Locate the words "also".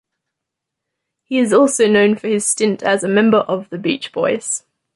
1.53-1.85